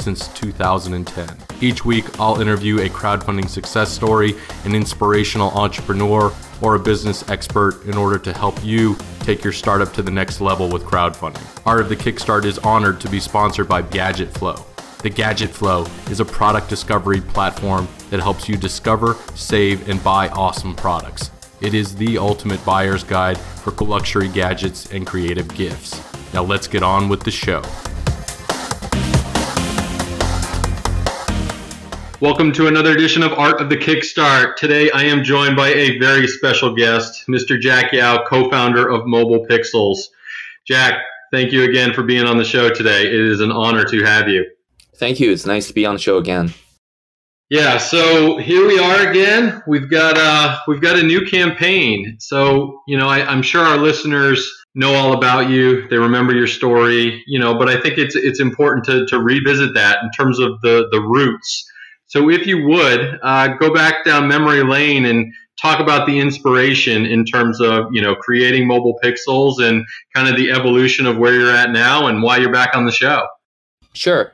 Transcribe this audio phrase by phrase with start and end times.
[0.00, 1.28] since 2010.
[1.60, 7.84] Each week, I'll interview a crowdfunding success story, an inspirational entrepreneur, or a business expert
[7.84, 11.46] in order to help you take your startup to the next level with crowdfunding.
[11.66, 14.64] Art of the Kickstart is honored to be sponsored by Gadget Flow.
[15.02, 20.28] The Gadget Flow is a product discovery platform that helps you discover, save, and buy
[20.30, 21.30] awesome products.
[21.60, 26.00] It is the ultimate buyer's guide for luxury gadgets and creative gifts.
[26.32, 27.62] Now let's get on with the show.
[32.20, 34.56] Welcome to another edition of Art of the Kickstart.
[34.56, 37.60] Today I am joined by a very special guest, Mr.
[37.60, 39.98] Jack Yao, co founder of Mobile Pixels.
[40.66, 43.06] Jack, thank you again for being on the show today.
[43.06, 44.44] It is an honor to have you.
[44.96, 45.30] Thank you.
[45.30, 46.52] It's nice to be on the show again.
[47.50, 49.62] Yeah, so here we are again.
[49.68, 52.16] We've got uh, we've got a new campaign.
[52.18, 55.86] So you know, I, am sure our listeners know all about you.
[55.86, 57.56] They remember your story, you know.
[57.56, 61.00] But I think it's it's important to to revisit that in terms of the the
[61.00, 61.64] roots
[62.08, 67.04] so if you would uh, go back down memory lane and talk about the inspiration
[67.04, 69.84] in terms of you know creating mobile pixels and
[70.14, 72.92] kind of the evolution of where you're at now and why you're back on the
[72.92, 73.26] show.
[73.92, 74.32] Sure.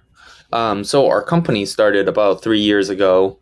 [0.53, 3.39] Um, so our company started about three years ago.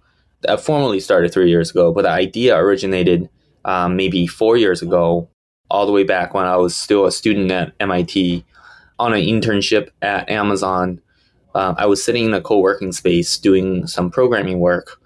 [0.49, 3.29] Uh, formally started three years ago, but the idea originated
[3.65, 5.29] um, maybe four years ago,
[5.71, 8.45] all the way back when I was still a student at MIT
[8.99, 11.01] on an internship at Amazon
[11.55, 15.01] uh, I was sitting in a co-working space doing some programming work,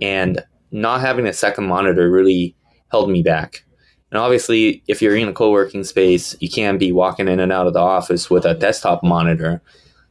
[0.00, 2.56] and not having a second monitor really
[2.90, 3.64] held me back.
[4.10, 7.66] And obviously, if you're in a co-working space, you can't be walking in and out
[7.66, 9.60] of the office with a desktop monitor.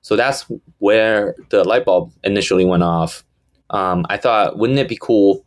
[0.01, 0.45] So that's
[0.79, 3.23] where the light bulb initially went off.
[3.69, 5.45] Um, I thought, wouldn't it be cool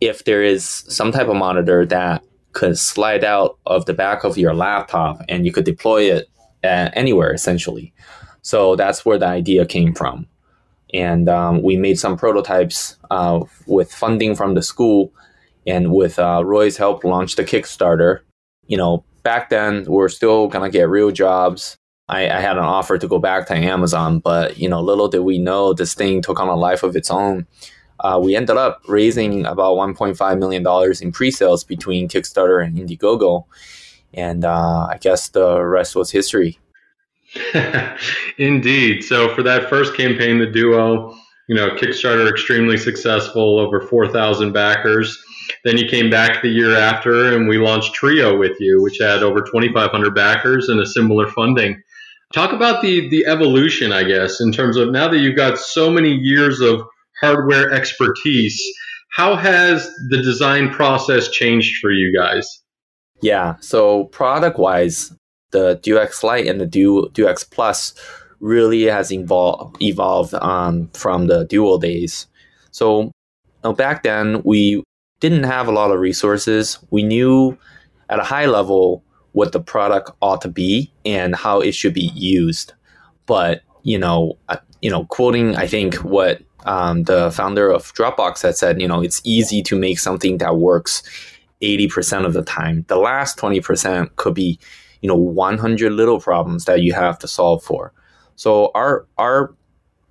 [0.00, 2.22] if there is some type of monitor that
[2.52, 6.28] could slide out of the back of your laptop and you could deploy it
[6.64, 7.92] uh, anywhere essentially.
[8.42, 10.26] So that's where the idea came from.
[10.92, 15.12] And um, we made some prototypes uh, with funding from the school
[15.66, 18.20] and with uh, Roy's help launched the Kickstarter.
[18.66, 21.76] You know, back then we are still gonna get real jobs.
[22.08, 25.20] I, I, had an offer to go back to Amazon, but you know, little did
[25.20, 27.46] we know this thing took on a life of its own.
[28.00, 33.44] Uh, we ended up raising about 1.5 million dollars in pre-sales between Kickstarter and Indiegogo,
[34.14, 36.58] and uh, I guess the rest was history.
[38.38, 39.02] Indeed.
[39.04, 41.16] So for that first campaign, the duo,
[41.48, 45.16] you know, Kickstarter extremely successful, over 4,000 backers.
[45.64, 49.22] Then you came back the year after and we launched Trio with you, which had
[49.22, 51.80] over 2,500 backers and a similar funding.
[52.32, 55.90] Talk about the the evolution, I guess, in terms of now that you've got so
[55.90, 56.82] many years of
[57.20, 58.62] hardware expertise,
[59.10, 62.62] how has the design process changed for you guys?
[63.20, 65.12] Yeah, so product wise,
[65.50, 67.94] the DUEX Lite and the Duo, DUEX Plus
[68.40, 72.26] really has evolved um, from the Dual days.
[72.70, 73.10] So
[73.64, 74.82] know, back then we
[75.20, 76.78] didn't have a lot of resources.
[76.90, 77.56] We knew
[78.08, 82.10] at a high level what the product ought to be and how it should be
[82.14, 82.72] used.
[83.26, 88.42] But you know, uh, you know, quoting I think what um, the founder of Dropbox
[88.42, 91.02] had said, you know, it's easy to make something that works
[91.62, 92.84] 80% of the time.
[92.88, 94.58] The last 20% could be
[95.00, 97.92] you know 100 little problems that you have to solve for.
[98.36, 99.54] So our our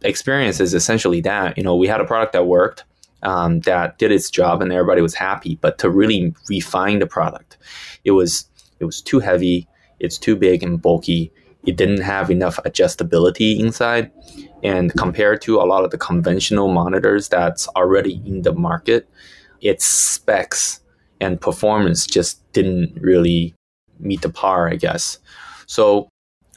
[0.02, 2.84] experience is essentially that you know we had a product that worked
[3.24, 7.58] um, that did its job and everybody was happy but to really refine the product
[8.06, 8.48] it was
[8.80, 9.68] it was too heavy
[10.00, 11.32] it's too big and bulky
[11.66, 14.10] it didn't have enough adjustability inside
[14.64, 19.10] and compared to a lot of the conventional monitors that's already in the market
[19.60, 20.80] its specs
[21.20, 23.54] and performance just didn't really
[24.00, 25.20] meet the par, I guess.
[25.66, 26.10] So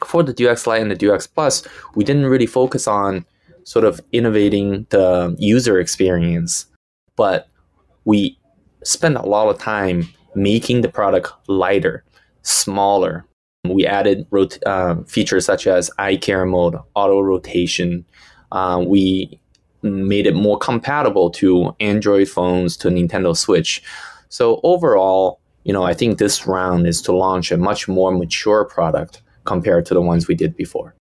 [0.05, 3.25] for the DUEX Lite and the DUEX Plus, we didn't really focus on
[3.65, 6.67] sort of innovating the user experience,
[7.17, 7.49] but
[8.05, 8.39] we
[8.83, 12.05] spent a lot of time making the product lighter,
[12.43, 13.25] smaller.
[13.65, 18.05] We added rot- uh, features such as eye care mode, auto rotation.
[18.50, 19.39] Uh, we
[19.83, 23.83] made it more compatible to Android phones, to Nintendo Switch.
[24.29, 28.64] So overall, you know, I think this round is to launch a much more mature
[28.64, 30.94] product compared to the ones we did before.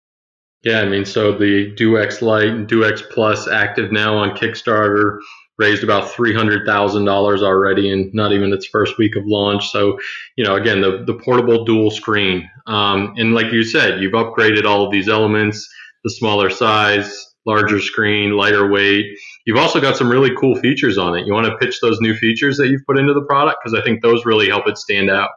[0.62, 5.20] Yeah, I mean, so the DUEX Lite and DUEX Plus active now on Kickstarter,
[5.60, 9.70] raised about $300,000 already in not even its first week of launch.
[9.70, 10.00] So,
[10.36, 12.48] you know, again, the, the portable dual screen.
[12.66, 15.68] Um, and like you said, you've upgraded all of these elements,
[16.02, 19.06] the smaller size, larger screen, lighter weight.
[19.46, 21.26] You've also got some really cool features on it.
[21.26, 23.58] You want to pitch those new features that you've put into the product?
[23.62, 25.30] Because I think those really help it stand out.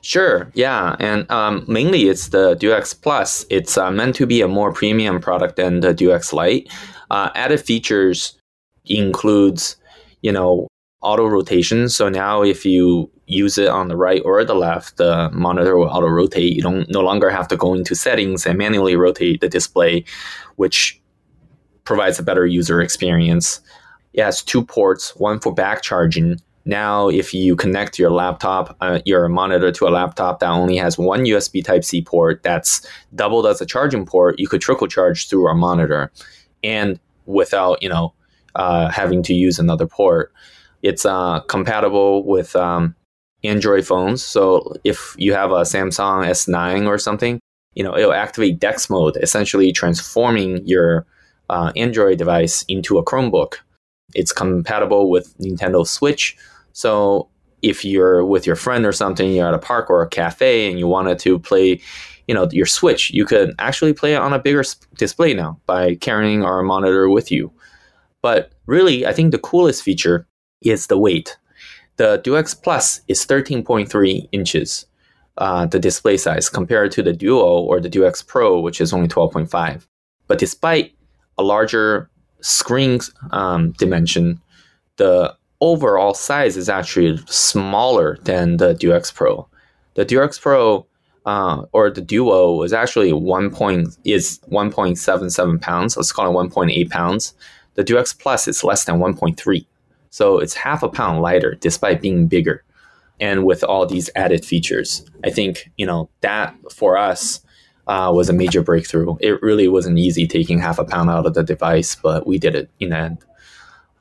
[0.00, 3.44] Sure, yeah, and um, mainly it's the DUEX Plus.
[3.50, 6.70] It's uh, meant to be a more premium product than the DUEX Lite.
[7.10, 8.38] Uh, added features
[8.84, 9.76] includes,
[10.22, 10.68] you know,
[11.06, 11.88] auto rotation.
[11.88, 15.86] So now if you use it on the right or the left, the monitor will
[15.86, 16.52] auto rotate.
[16.52, 20.04] You don't no longer have to go into settings and manually rotate the display,
[20.56, 21.00] which
[21.84, 23.60] provides a better user experience.
[24.14, 26.40] It has two ports, one for back charging.
[26.64, 30.98] Now, if you connect your laptop, uh, your monitor to a laptop that only has
[30.98, 35.28] one USB Type C port that's doubled as a charging port, you could trickle charge
[35.28, 36.10] through our monitor,
[36.64, 38.12] and without you know
[38.56, 40.32] uh, having to use another port.
[40.82, 42.94] It's uh, compatible with um,
[43.44, 44.22] Android phones.
[44.22, 47.40] So if you have a Samsung S9 or something,
[47.74, 51.06] you know it'll activate DeX mode, essentially transforming your
[51.50, 53.54] uh, Android device into a Chromebook.
[54.14, 56.36] It's compatible with Nintendo Switch.
[56.72, 57.28] So
[57.62, 60.78] if you're with your friend or something, you're at a park or a cafe, and
[60.78, 61.80] you wanted to play,
[62.28, 64.64] you know, your Switch, you could actually play it on a bigger
[64.94, 67.52] display now by carrying our monitor with you.
[68.22, 70.26] But really, I think the coolest feature
[70.62, 71.36] is the weight.
[71.96, 74.86] The DUEX Plus is 13.3 inches,
[75.38, 79.08] uh, the display size, compared to the Duo or the DUEX Pro, which is only
[79.08, 79.86] 12.5.
[80.26, 80.94] But despite
[81.38, 82.10] a larger
[82.40, 83.00] screen
[83.30, 84.40] um, dimension,
[84.96, 89.48] the overall size is actually smaller than the DUEX Pro.
[89.94, 90.86] The DUEX Pro
[91.24, 95.96] uh, or the Duo is actually one point is 1.77 pounds.
[95.96, 97.34] Let's call it 1.8 pounds.
[97.74, 99.66] The DUEX Plus is less than 1.3.
[100.16, 102.64] So it's half a pound lighter despite being bigger.
[103.20, 107.42] And with all these added features, I think, you know, that for us
[107.86, 109.18] uh, was a major breakthrough.
[109.20, 112.54] It really wasn't easy taking half a pound out of the device, but we did
[112.54, 113.26] it in the end.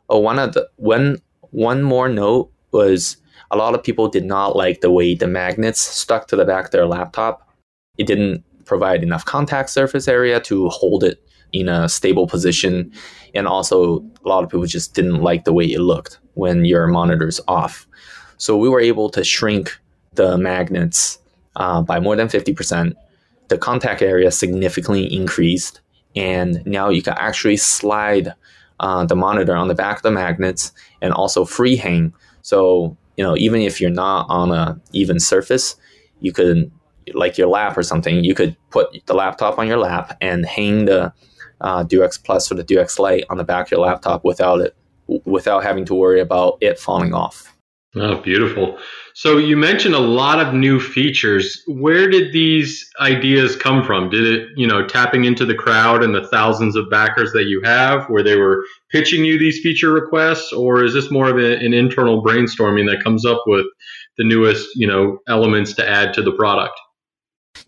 [0.07, 1.17] Oh, one of the one
[1.51, 3.17] one more note was
[3.51, 6.65] a lot of people did not like the way the magnets stuck to the back
[6.65, 7.45] of their laptop.
[7.97, 11.21] It didn't provide enough contact surface area to hold it
[11.51, 12.91] in a stable position.
[13.35, 16.87] And also, a lot of people just didn't like the way it looked when your
[16.87, 17.87] monitor's off.
[18.37, 19.77] So, we were able to shrink
[20.13, 21.19] the magnets
[21.55, 22.93] uh, by more than 50%.
[23.49, 25.81] The contact area significantly increased.
[26.15, 28.33] And now you can actually slide
[28.79, 30.71] uh, the monitor on the back of the magnets
[31.01, 32.13] and also free hang.
[32.41, 35.75] So, you know, even if you're not on a even surface,
[36.21, 36.71] you could,
[37.13, 40.85] like your lap or something, you could put the laptop on your lap and hang
[40.85, 41.13] the
[41.61, 44.75] uh, DUEX Plus or the DUEX Lite on the back of your laptop without it,
[45.25, 47.55] without having to worry about it falling off.
[47.97, 48.77] Oh, beautiful.
[49.13, 51.63] So you mentioned a lot of new features.
[51.65, 54.09] Where did these ideas come from?
[54.09, 57.61] Did it, you know, tapping into the crowd and the thousands of backers that you
[57.63, 61.55] have where they were pitching you these feature requests or is this more of a,
[61.55, 63.65] an internal brainstorming that comes up with
[64.17, 66.77] the newest, you know, elements to add to the product?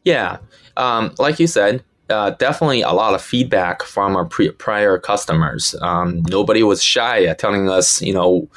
[0.03, 0.39] Yeah.
[0.75, 5.75] Um, like you said, uh, definitely a lot of feedback from our pre- prior customers.
[5.81, 8.49] Um, nobody was shy at telling us, you know,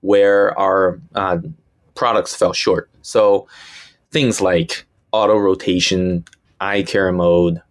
[0.00, 1.38] where our uh,
[1.94, 2.90] products fell short.
[3.02, 3.48] So
[4.10, 6.24] things like auto rotation,
[6.60, 7.62] eye care mode,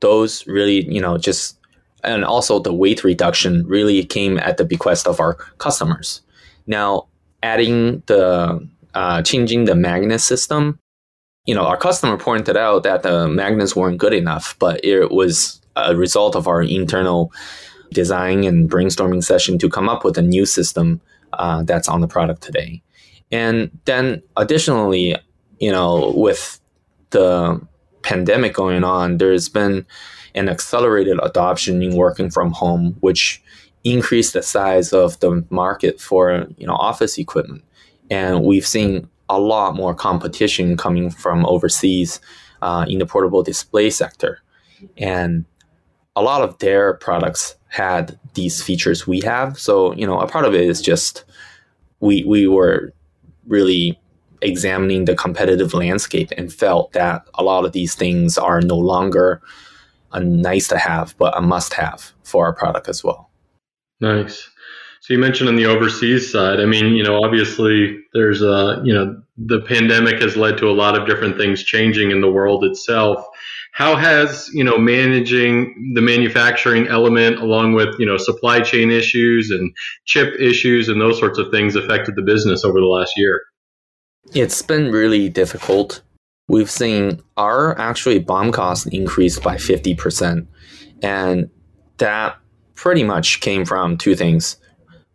[0.00, 1.56] those really, you know, just
[2.02, 6.22] and also the weight reduction really came at the bequest of our customers.
[6.66, 7.06] Now,
[7.42, 10.78] adding the uh, changing the magnet system,
[11.46, 15.60] you know, our customer pointed out that the magnets weren't good enough, but it was
[15.76, 17.32] a result of our internal
[17.92, 21.00] design and brainstorming session to come up with a new system
[21.34, 22.82] uh, that's on the product today.
[23.32, 25.16] And then additionally,
[25.58, 26.60] you know, with
[27.10, 27.60] the
[28.02, 29.86] pandemic going on, there's been
[30.34, 33.42] an accelerated adoption in working from home, which
[33.84, 37.64] increased the size of the market for you know office equipment.
[38.10, 42.20] And we've seen a lot more competition coming from overseas
[42.60, 44.42] uh, in the portable display sector.
[44.98, 45.46] And
[46.16, 49.58] a lot of their products had these features we have.
[49.58, 51.24] So, you know, a part of it is just
[52.00, 52.92] we we were
[53.46, 53.98] really
[54.42, 59.40] examining the competitive landscape and felt that a lot of these things are no longer
[60.12, 63.30] a nice to have, but a must have for our product as well.
[64.00, 64.49] Nice.
[65.00, 66.60] So you mentioned on the overseas side.
[66.60, 70.72] I mean, you know, obviously there's a, you know, the pandemic has led to a
[70.72, 73.24] lot of different things changing in the world itself.
[73.72, 79.50] How has, you know, managing the manufacturing element along with, you know, supply chain issues
[79.50, 83.40] and chip issues and those sorts of things affected the business over the last year?
[84.34, 86.02] It's been really difficult.
[86.46, 90.46] We've seen our actually BOM cost increase by 50%.
[91.00, 91.48] And
[91.96, 92.36] that
[92.74, 94.56] pretty much came from two things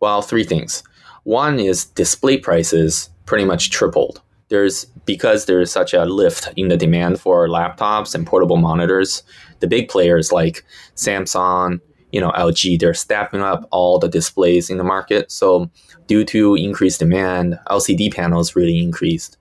[0.00, 0.82] well, three things.
[1.24, 4.20] One is display prices pretty much tripled.
[4.48, 9.22] There's because there is such a lift in the demand for laptops and portable monitors.
[9.60, 11.80] The big players like Samsung,
[12.12, 15.30] you know, LG, they're stepping up all the displays in the market.
[15.32, 15.70] So
[16.06, 19.36] due to increased demand, LCD panels really increased.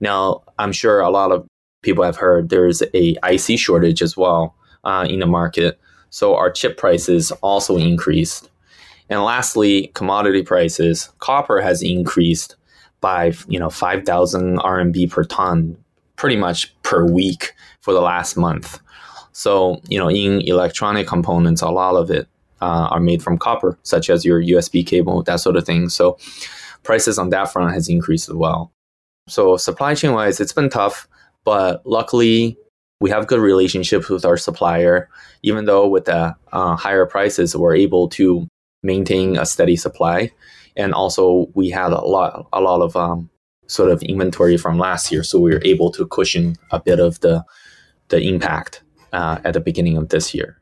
[0.00, 1.46] Now, I'm sure a lot of
[1.82, 5.80] people have heard there's a IC shortage as well uh, in the market.
[6.10, 8.50] So our chip prices also increased.
[9.10, 11.10] And lastly, commodity prices.
[11.18, 12.56] Copper has increased
[13.00, 15.76] by you know 5,000 RMB per ton
[16.16, 18.80] pretty much per week for the last month.
[19.32, 22.28] So you know in electronic components, a lot of it
[22.62, 25.88] uh, are made from copper, such as your USB cable, that sort of thing.
[25.90, 26.16] So
[26.82, 28.72] prices on that front has increased as well.
[29.28, 31.08] So supply chain wise, it's been tough,
[31.44, 32.56] but luckily
[33.00, 35.10] we have good relationships with our supplier.
[35.42, 38.48] Even though with the uh, higher prices, we're able to
[38.84, 40.30] maintain a steady supply.
[40.76, 43.30] And also, we had a lot, a lot of um,
[43.66, 47.20] sort of inventory from last year, so we were able to cushion a bit of
[47.20, 47.44] the
[48.08, 50.60] the impact uh, at the beginning of this year.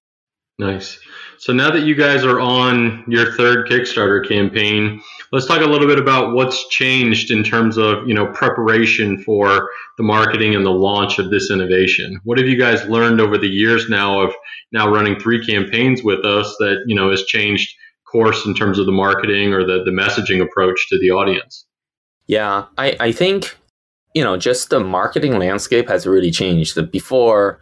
[0.58, 0.98] Nice.
[1.38, 5.02] So now that you guys are on your third Kickstarter campaign,
[5.32, 9.70] let's talk a little bit about what's changed in terms of you know preparation for
[9.96, 12.20] the marketing and the launch of this innovation.
[12.24, 14.32] What have you guys learned over the years now of
[14.70, 17.74] now running three campaigns with us that you know has changed
[18.12, 21.66] course in terms of the marketing or the, the messaging approach to the audience?
[22.26, 23.56] Yeah, I, I think,
[24.14, 26.78] you know, just the marketing landscape has really changed.
[26.92, 27.58] Before,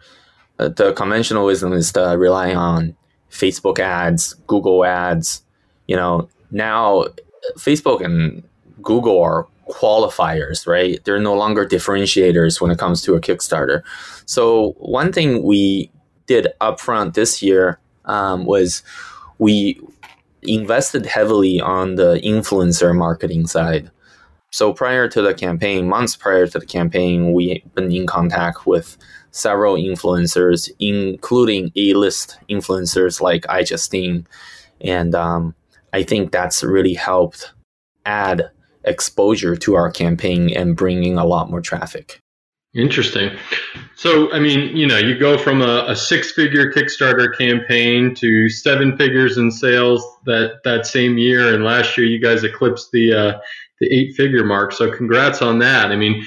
[0.59, 2.95] uh, the conventional wisdom is to rely on
[3.31, 5.41] Facebook ads, Google ads.
[5.87, 7.05] You know, now
[7.57, 8.43] Facebook and
[8.81, 11.03] Google are qualifiers, right?
[11.05, 13.81] They're no longer differentiators when it comes to a Kickstarter.
[14.25, 15.89] So, one thing we
[16.27, 18.83] did upfront this year um, was
[19.39, 19.79] we
[20.43, 23.91] invested heavily on the influencer marketing side.
[24.51, 28.97] So prior to the campaign, months prior to the campaign, we've been in contact with
[29.31, 34.25] several influencers, including A-list influencers like I iJustine,
[34.81, 35.55] and um,
[35.93, 37.53] I think that's really helped
[38.05, 38.49] add
[38.83, 42.20] exposure to our campaign and bringing a lot more traffic.
[42.73, 43.37] Interesting.
[43.95, 48.95] So, I mean, you know, you go from a, a six-figure Kickstarter campaign to seven
[48.95, 53.39] figures in sales that that same year, and last year you guys eclipsed the uh,
[53.81, 54.71] the eight-figure mark.
[54.71, 55.91] So, congrats on that.
[55.91, 56.25] I mean,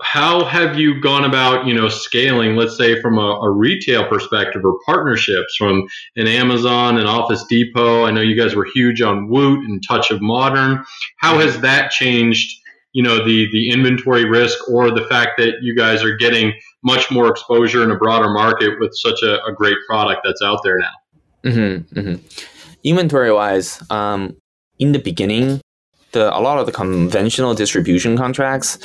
[0.00, 2.56] how have you gone about, you know, scaling?
[2.56, 8.04] Let's say from a, a retail perspective or partnerships from an Amazon and Office Depot.
[8.04, 10.84] I know you guys were huge on Woot and Touch of Modern.
[11.18, 12.61] How has that changed?
[12.92, 17.10] You know the the inventory risk or the fact that you guys are getting much
[17.10, 20.78] more exposure in a broader market with such a, a great product that's out there
[20.78, 20.92] now.
[21.44, 22.26] Mm-hmm, mm-hmm.
[22.84, 24.36] inventory wise um,
[24.78, 25.60] in the beginning
[26.12, 28.78] the a lot of the conventional distribution contracts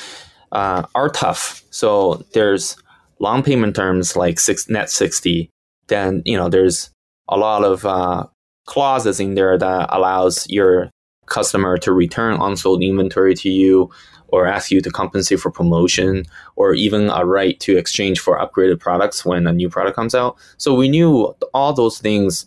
[0.52, 1.64] uh, are tough.
[1.70, 2.78] So there's
[3.20, 5.50] long payment terms like six net 60
[5.88, 6.92] then you know there's
[7.30, 8.26] a lot of uh,
[8.66, 10.90] clauses in there that allows your
[11.28, 13.90] customer to return unsold inventory to you
[14.30, 18.80] or ask you to compensate for promotion or even a right to exchange for upgraded
[18.80, 20.38] products when a new product comes out.
[20.58, 22.46] So we knew all those things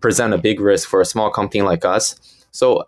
[0.00, 2.18] present a big risk for a small company like us.
[2.50, 2.84] So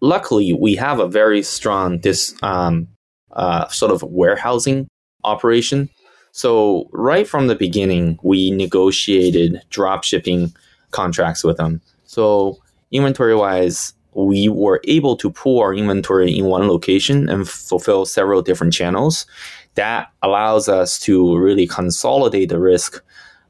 [0.00, 2.88] luckily, we have a very strong this um,
[3.32, 4.88] uh, sort of warehousing
[5.24, 5.88] operation.
[6.32, 10.52] So right from the beginning, we negotiated drop shipping
[10.90, 11.80] contracts with them.
[12.04, 12.58] So
[12.90, 18.40] inventory wise, we were able to pool our inventory in one location and fulfill several
[18.40, 19.26] different channels.
[19.74, 23.02] That allows us to really consolidate the risk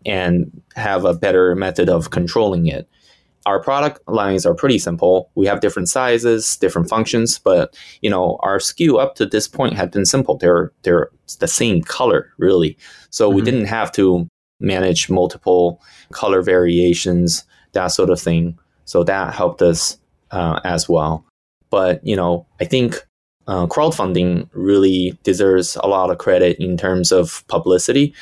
[0.04, 2.88] and have a better method of controlling it.
[3.46, 5.30] Our product lines are pretty simple.
[5.36, 9.74] We have different sizes, different functions, but you know, our SKU up to this point
[9.74, 10.36] had been simple.
[10.36, 12.76] They're they're the same color, really.
[13.10, 13.36] So mm-hmm.
[13.36, 14.26] we didn't have to
[14.58, 15.80] manage multiple
[16.10, 18.58] color variations, that sort of thing.
[18.84, 19.98] So that helped us
[20.30, 21.24] uh, as well.
[21.70, 22.96] But you know, I think
[23.46, 28.14] uh, crowdfunding really deserves a lot of credit in terms of publicity.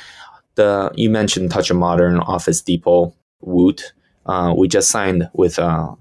[0.57, 3.93] The you mentioned Touch of Modern, Office Depot, Woot.
[4.27, 5.95] Uh, we just signed with uh,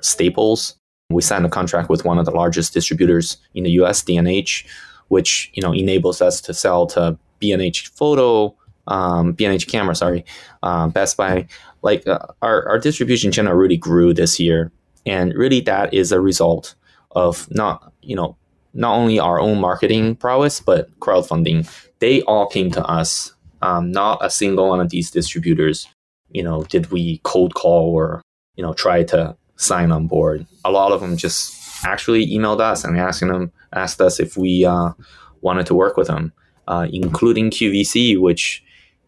[0.00, 0.74] Staples
[1.10, 4.66] We signed a contract with one of the largest distributors in the US, D&H,
[5.08, 8.54] which you know enables us to sell to B&H Photo,
[8.88, 10.24] um, B&H Camera, sorry,
[10.62, 11.46] uh, Best Buy.
[11.82, 14.72] Like uh, our, our distribution channel really grew this year.
[15.08, 16.74] And really that is a result
[17.12, 18.36] of not, you know,
[18.74, 21.68] not only our own marketing prowess, but crowdfunding.
[21.98, 23.32] They all came to us.
[23.62, 25.88] Um, not a single one of these distributors,
[26.30, 28.22] you know, did we cold call or,
[28.54, 30.46] you know, try to sign on board.
[30.64, 34.64] A lot of them just actually emailed us and asking them, asked us if we
[34.64, 34.92] uh,
[35.40, 36.32] wanted to work with them,
[36.68, 38.62] uh, including QVC, which,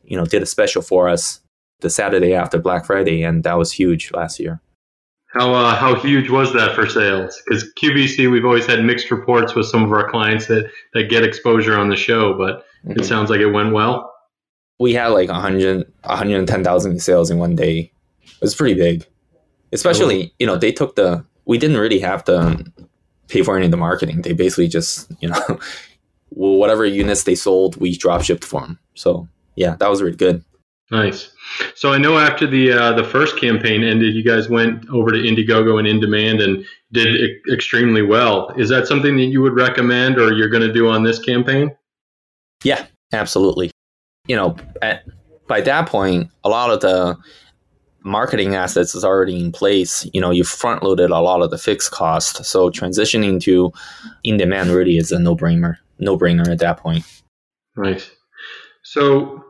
[0.04, 1.40] you know, did a special for us
[1.80, 4.60] the Saturday after Black Friday, and that was huge last year.
[5.32, 7.40] How uh, how huge was that for sales?
[7.46, 11.22] Because QVC, we've always had mixed reports with some of our clients that that get
[11.22, 12.98] exposure on the show, but mm-hmm.
[12.98, 14.12] it sounds like it went well.
[14.80, 17.92] We had like 100, 110,000 sales in one day.
[18.22, 19.06] It was pretty big,
[19.72, 20.34] especially oh.
[20.40, 22.64] you know they took the we didn't really have to
[23.28, 24.22] pay for any of the marketing.
[24.22, 25.60] They basically just you know
[26.30, 28.80] whatever units they sold, we drop shipped for them.
[28.94, 30.44] So yeah, that was really good.
[30.90, 31.30] Nice.
[31.74, 35.18] So I know after the uh, the first campaign ended, you guys went over to
[35.18, 38.50] Indiegogo and In Demand and did e- extremely well.
[38.56, 41.76] Is that something that you would recommend, or you're going to do on this campaign?
[42.64, 43.70] Yeah, absolutely.
[44.26, 45.04] You know, at,
[45.46, 47.16] by that point, a lot of the
[48.02, 50.08] marketing assets is already in place.
[50.12, 52.44] You know, you front loaded a lot of the fixed cost.
[52.44, 53.72] So transitioning to
[54.24, 55.76] in demand really is a no brainer.
[55.98, 57.04] No brainer at that point.
[57.76, 58.08] Right.
[58.82, 59.44] So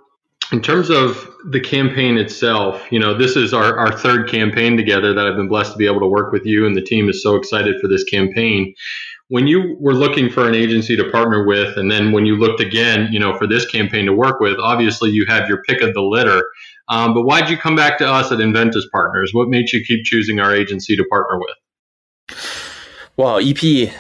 [0.53, 5.15] in terms of the campaign itself, you know, this is our, our third campaign together
[5.15, 7.23] that I've been blessed to be able to work with you, and the team is
[7.23, 8.75] so excited for this campaign.
[9.29, 12.61] When you were looking for an agency to partner with, and then when you looked
[12.61, 15.95] again, you know, for this campaign to work with, obviously you have your pick of
[15.95, 16.43] the litter.
[16.89, 19.31] Um, but why'd you come back to us at Inventus Partners?
[19.33, 22.37] What made you keep choosing our agency to partner with?
[23.17, 23.93] Well, EP.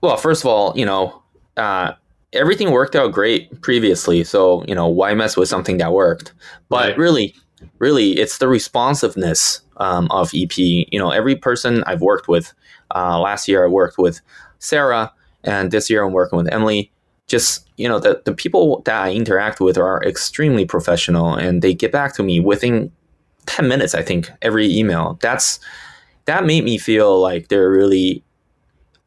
[0.00, 1.22] Well, first of all, you know,
[1.56, 1.94] uh,
[2.32, 4.24] everything worked out great previously.
[4.24, 6.32] So, you know, why mess with something that worked?
[6.68, 6.98] But right.
[6.98, 7.34] really,
[7.78, 10.56] really, it's the responsiveness um, of EP.
[10.56, 12.52] You know, every person I've worked with,
[12.94, 14.20] uh, last year I worked with
[14.58, 15.12] Sarah,
[15.44, 16.90] and this year I'm working with Emily.
[17.28, 21.72] Just, you know, the, the people that I interact with are extremely professional and they
[21.72, 22.90] get back to me within
[23.46, 25.18] 10 minutes, I think, every email.
[25.20, 25.58] That's,
[26.26, 28.22] that made me feel like they're really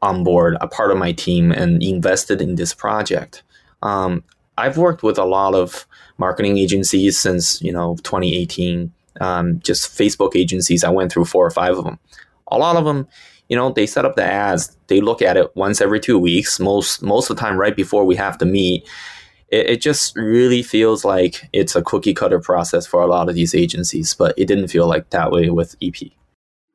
[0.05, 3.43] on board, a part of my team, and invested in this project.
[3.81, 4.23] Um,
[4.57, 5.85] I've worked with a lot of
[6.17, 8.91] marketing agencies since you know 2018.
[9.21, 10.83] Um, just Facebook agencies.
[10.83, 11.99] I went through four or five of them.
[12.49, 13.07] A lot of them,
[13.47, 14.75] you know, they set up the ads.
[14.87, 16.59] They look at it once every two weeks.
[16.59, 18.87] Most most of the time, right before we have to meet.
[19.49, 23.35] It, it just really feels like it's a cookie cutter process for a lot of
[23.35, 25.95] these agencies, but it didn't feel like that way with EP.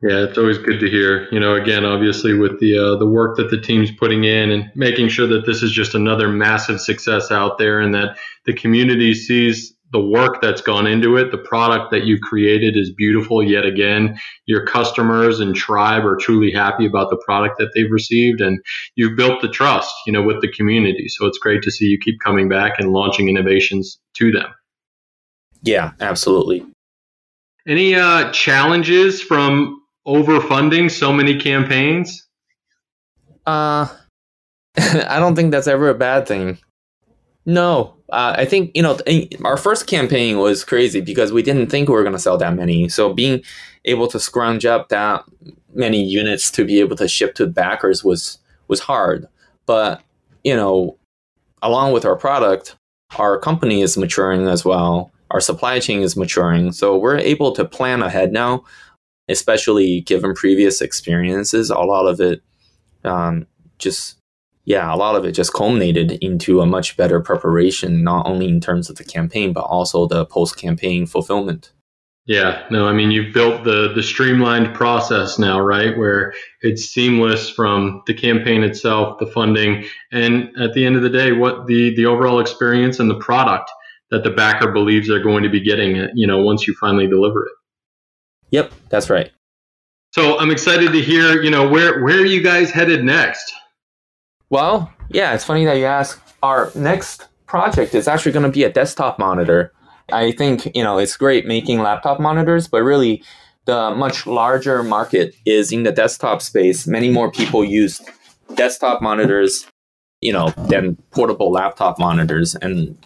[0.02, 1.28] Yeah, it's always good to hear.
[1.30, 4.70] You know, again, obviously with the uh, the work that the team's putting in and
[4.74, 9.12] making sure that this is just another massive success out there, and that the community
[9.12, 11.32] sees the work that's gone into it.
[11.32, 13.42] The product that you've created is beautiful.
[13.42, 18.40] Yet again, your customers and tribe are truly happy about the product that they've received,
[18.40, 18.58] and
[18.94, 21.08] you've built the trust, you know, with the community.
[21.08, 24.48] So it's great to see you keep coming back and launching innovations to them.
[25.62, 26.64] Yeah, absolutely.
[27.66, 32.26] Any uh, challenges from overfunding so many campaigns?
[33.46, 33.88] Uh,
[34.76, 36.58] I don't think that's ever a bad thing.
[37.46, 38.98] No, uh, I think you know
[39.44, 42.54] our first campaign was crazy because we didn't think we were going to sell that
[42.54, 42.88] many.
[42.88, 43.42] So being
[43.86, 45.24] able to scrounge up that
[45.72, 49.26] many units to be able to ship to backers was was hard.
[49.66, 50.02] But
[50.44, 50.98] you know,
[51.62, 52.76] along with our product,
[53.18, 55.10] our company is maturing as well.
[55.30, 58.64] Our supply chain is maturing, so we're able to plan ahead now
[59.30, 62.42] especially given previous experiences, a lot of it
[63.04, 63.46] um,
[63.78, 64.16] just
[64.64, 68.60] yeah, a lot of it just culminated into a much better preparation, not only in
[68.60, 71.72] terms of the campaign, but also the post campaign fulfillment.
[72.26, 75.96] Yeah, no, I mean you've built the the streamlined process now, right?
[75.96, 81.10] Where it's seamless from the campaign itself, the funding, and at the end of the
[81.10, 83.70] day, what the the overall experience and the product
[84.10, 87.46] that the backer believes they're going to be getting, you know, once you finally deliver
[87.46, 87.52] it.
[88.50, 89.30] Yep, that's right.
[90.12, 93.52] So I'm excited to hear, you know, where where are you guys headed next?
[94.48, 96.20] Well, yeah, it's funny that you ask.
[96.42, 99.72] Our next project is actually going to be a desktop monitor.
[100.12, 103.22] I think, you know, it's great making laptop monitors, but really
[103.66, 106.86] the much larger market is in the desktop space.
[106.86, 108.00] Many more people use
[108.56, 109.66] desktop monitors,
[110.20, 112.56] you know, than portable laptop monitors.
[112.56, 112.96] And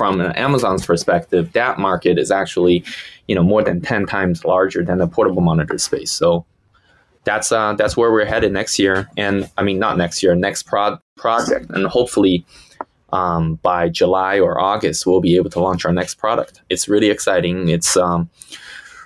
[0.00, 2.82] from Amazon's perspective, that market is actually,
[3.28, 6.10] you know, more than 10 times larger than the portable monitor space.
[6.10, 6.46] So
[7.24, 9.10] that's uh, that's where we're headed next year.
[9.18, 12.46] And I mean, not next year, next pro- project, and hopefully.
[13.12, 16.60] Um, by July or August, we'll be able to launch our next product.
[16.70, 17.68] It's really exciting.
[17.68, 18.30] It's um,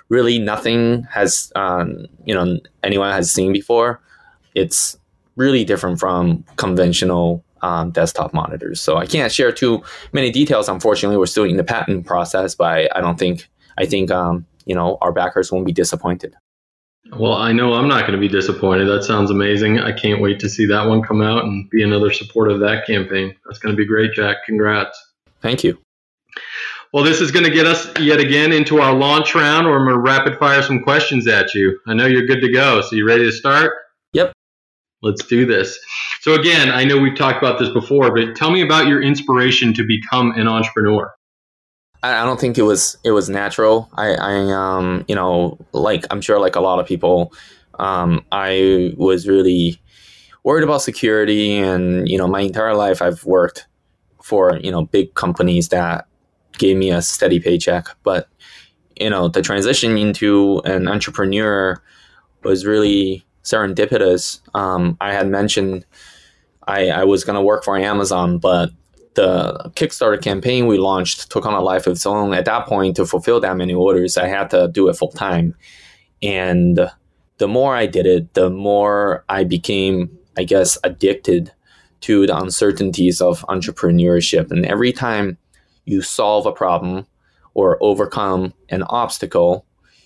[0.09, 3.99] really nothing has um, you know anyone has seen before.
[4.53, 4.95] It's
[5.35, 8.81] really different from conventional um, desktop monitors.
[8.81, 10.69] So I can't share too many details.
[10.69, 14.75] Unfortunately, we're still in the patent process, but I don't think I think um, you
[14.75, 16.35] know our backers won't be disappointed.
[17.17, 18.85] Well, I know I'm not going to be disappointed.
[18.85, 19.79] That sounds amazing.
[19.79, 22.87] I can't wait to see that one come out and be another support of that
[22.87, 23.35] campaign.
[23.45, 24.37] That's going to be great, Jack.
[24.45, 24.99] Congrats.
[25.39, 25.77] Thank you.
[26.91, 29.85] Well, this is going to get us yet again into our launch round where I'm
[29.85, 31.79] going to rapid fire some questions at you.
[31.85, 32.81] I know you're good to go.
[32.81, 33.73] So, you ready to start?
[35.05, 35.77] Let's do this.
[36.21, 39.71] So, again, I know we've talked about this before, but tell me about your inspiration
[39.75, 41.13] to become an entrepreneur.
[42.01, 43.89] I, don't think it was it was natural.
[43.93, 47.33] I, I um you know like I'm sure like a lot of people,
[47.79, 49.81] um I was really
[50.43, 53.67] worried about security and you know my entire life I've worked
[54.21, 56.07] for you know big companies that
[56.57, 58.27] gave me a steady paycheck, but
[58.99, 61.81] you know the transition into an entrepreneur
[62.43, 64.41] was really serendipitous.
[64.53, 65.85] Um, I had mentioned
[66.67, 68.71] I, I was going to work for Amazon, but
[69.13, 72.33] the Kickstarter campaign we launched took on a life of its own.
[72.33, 75.55] At that point, to fulfill that many orders, I had to do it full time.
[76.21, 76.91] And
[77.37, 81.51] the more I did it, the more I became, I guess, addicted
[82.01, 84.51] to the uncertainties of entrepreneurship.
[84.51, 85.37] And every time
[85.85, 87.07] you solve a problem
[87.53, 89.65] or overcome an obstacle,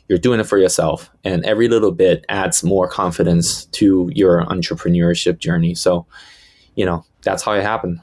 [0.10, 1.10] you're doing it for yourself.
[1.24, 5.76] And every little bit adds more confidence to your entrepreneurship journey.
[5.76, 6.06] So,
[6.76, 8.02] you know, that's how it happened.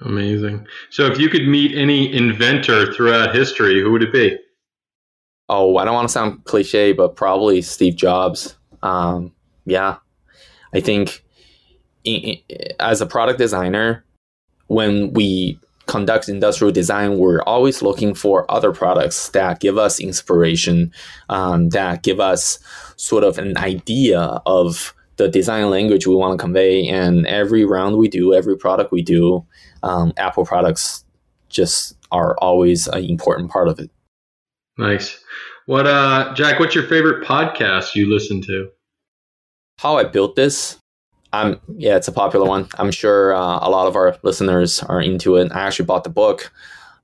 [0.00, 0.66] Amazing.
[0.90, 4.38] So, if you could meet any inventor throughout history, who would it be?
[5.48, 8.56] Oh, I don't want to sound cliche, but probably Steve Jobs.
[8.82, 9.32] Um,
[9.66, 9.96] yeah,
[10.72, 11.24] I think
[12.78, 14.04] as a product designer,
[14.68, 20.92] when we conduct industrial design, we're always looking for other products that give us inspiration,
[21.30, 22.60] um, that give us
[22.96, 26.86] sort of an idea of the design language we want to convey.
[26.86, 29.44] And every round we do, every product we do,
[29.82, 31.04] um, Apple products
[31.48, 33.90] just are always an important part of it.
[34.76, 35.18] Nice.
[35.66, 36.60] What, uh, Jack?
[36.60, 38.70] What's your favorite podcast you listen to?
[39.78, 40.78] How I built this.
[41.32, 42.68] I'm yeah, it's a popular one.
[42.78, 45.52] I'm sure uh, a lot of our listeners are into it.
[45.52, 46.52] I actually bought the book.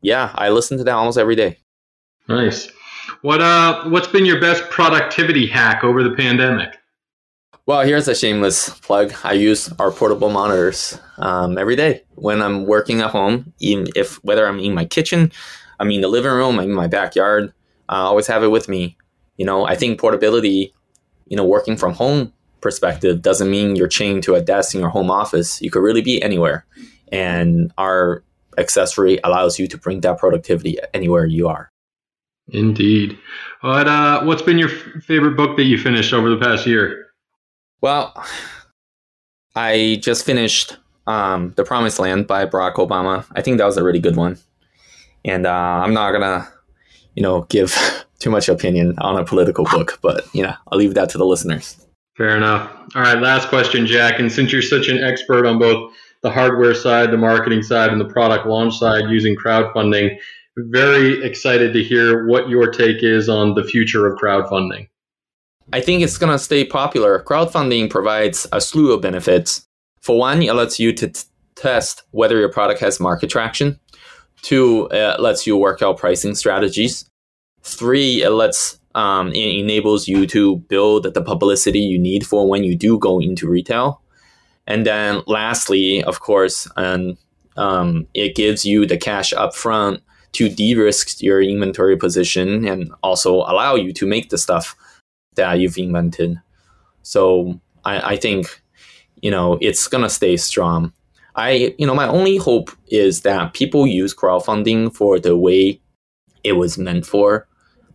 [0.00, 1.58] Yeah, I listen to that almost every day.
[2.28, 2.70] Nice.
[3.22, 6.78] What uh, what's been your best productivity hack over the pandemic?
[7.66, 9.14] Well, here's a shameless plug.
[9.24, 13.52] I use our portable monitors um, every day when I'm working at home.
[13.58, 15.32] Even if whether I'm in my kitchen,
[15.80, 17.52] I'm in the living room, I'm in my backyard,
[17.88, 18.96] I always have it with me.
[19.36, 20.74] You know, I think portability,
[21.26, 22.32] you know, working from home
[22.64, 25.62] perspective doesn't mean you're chained to a desk in your home office.
[25.62, 26.66] You could really be anywhere,
[27.12, 28.24] and our
[28.58, 31.70] accessory allows you to bring that productivity anywhere you are.
[32.48, 33.16] Indeed.
[33.60, 37.06] What uh, what's been your f- favorite book that you finished over the past year?
[37.80, 38.12] Well,
[39.54, 43.24] I just finished um, The Promised Land by Barack Obama.
[43.32, 44.38] I think that was a really good one.
[45.24, 45.50] And uh,
[45.84, 46.48] I'm not going to,
[47.14, 47.76] you know, give
[48.18, 51.26] too much opinion on a political book, but, you know, I'll leave that to the
[51.26, 51.83] listeners.
[52.16, 52.70] Fair enough.
[52.94, 54.20] All right, last question, Jack.
[54.20, 58.00] And since you're such an expert on both the hardware side, the marketing side, and
[58.00, 60.16] the product launch side using crowdfunding,
[60.56, 64.88] very excited to hear what your take is on the future of crowdfunding.
[65.72, 67.22] I think it's going to stay popular.
[67.22, 69.66] Crowdfunding provides a slew of benefits.
[70.00, 71.22] For one, it lets you to t-
[71.56, 73.80] test whether your product has market traction.
[74.42, 77.08] Two, it lets you work out pricing strategies.
[77.62, 82.64] Three, it lets um, it enables you to build the publicity you need for when
[82.64, 84.00] you do go into retail.
[84.66, 87.16] And then lastly, of course, and
[87.56, 90.00] um, it gives you the cash upfront
[90.32, 94.74] to de-risk your inventory position and also allow you to make the stuff
[95.36, 96.40] that you've invented.
[97.02, 98.62] So I, I think,
[99.20, 100.92] you know, it's gonna stay strong.
[101.36, 105.80] I, you know, my only hope is that people use crowdfunding for the way
[106.42, 107.46] it was meant for.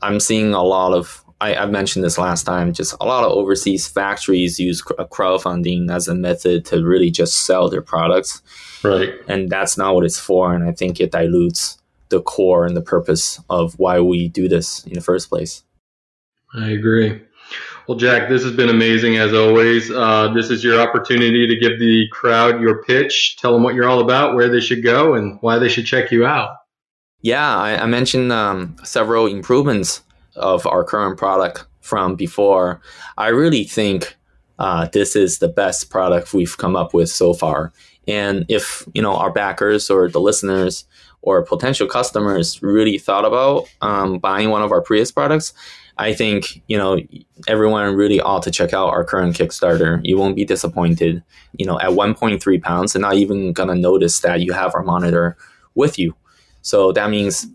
[0.01, 3.31] I'm seeing a lot of, I, I mentioned this last time, just a lot of
[3.31, 8.41] overseas factories use crowdfunding as a method to really just sell their products.
[8.83, 9.13] Right.
[9.27, 10.53] And that's not what it's for.
[10.53, 11.77] And I think it dilutes
[12.09, 15.63] the core and the purpose of why we do this in the first place.
[16.53, 17.21] I agree.
[17.87, 19.89] Well, Jack, this has been amazing as always.
[19.89, 23.89] Uh, this is your opportunity to give the crowd your pitch, tell them what you're
[23.89, 26.57] all about, where they should go, and why they should check you out.
[27.21, 30.03] Yeah, I, I mentioned um, several improvements
[30.35, 32.81] of our current product from before.
[33.17, 34.15] I really think
[34.57, 37.73] uh, this is the best product we've come up with so far.
[38.07, 40.85] And if you know our backers or the listeners
[41.21, 45.53] or potential customers really thought about um, buying one of our previous products,
[45.97, 46.99] I think you know
[47.47, 49.99] everyone really ought to check out our current Kickstarter.
[50.03, 51.21] You won't be disappointed.
[51.57, 55.37] You know, at 1.3 pounds, and not even gonna notice that you have our monitor
[55.75, 56.15] with you.
[56.69, 57.47] So that means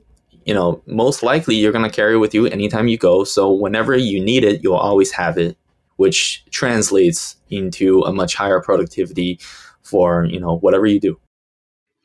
[0.45, 3.23] you know most likely you're gonna carry it with you anytime you go.
[3.23, 5.57] So whenever you need it, you'll always have it,
[5.97, 9.39] which translates into a much higher productivity
[9.83, 11.21] for you know whatever you do.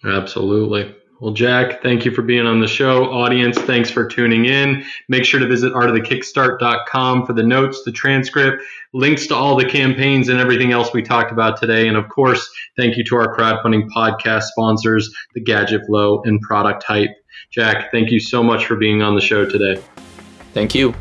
[0.03, 0.95] Absolutely.
[1.19, 3.11] Well, Jack, thank you for being on the show.
[3.11, 4.85] Audience, thanks for tuning in.
[5.09, 10.29] Make sure to visit artofthekickstart.com for the notes, the transcript, links to all the campaigns
[10.29, 11.89] and everything else we talked about today.
[11.89, 16.83] And of course, thank you to our crowdfunding podcast sponsors, the Gadget Flow and Product
[16.83, 17.11] Hype.
[17.51, 19.81] Jack, thank you so much for being on the show today.
[20.53, 20.93] Thank you.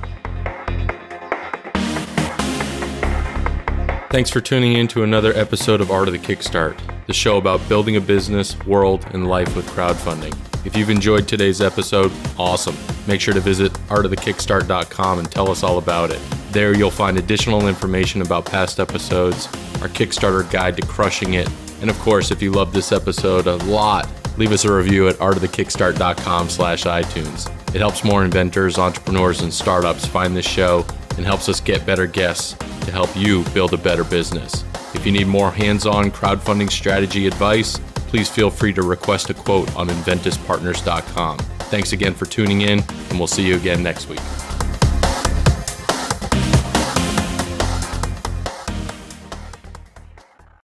[4.11, 6.77] Thanks for tuning in to another episode of Art of the Kickstart,
[7.09, 10.37] the show about building a business, world, and life with crowdfunding.
[10.67, 12.77] If you've enjoyed today's episode, awesome.
[13.07, 16.21] Make sure to visit artofthekickstart.com and tell us all about it.
[16.53, 19.47] There you'll find additional information about past episodes,
[19.81, 21.49] our Kickstarter guide to crushing it,
[21.81, 25.15] and of course, if you love this episode a lot, leave us a review at
[25.17, 27.49] artofthekickstart.com slash iTunes.
[27.75, 30.85] It helps more inventors, entrepreneurs, and startups find this show
[31.17, 32.53] and helps us get better guests
[32.85, 34.65] to help you build a better business.
[34.95, 39.35] If you need more hands on crowdfunding strategy advice, please feel free to request a
[39.35, 41.39] quote on inventuspartners.com.
[41.39, 44.21] Thanks again for tuning in, and we'll see you again next week.